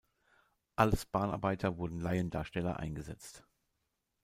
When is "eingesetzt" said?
2.77-3.45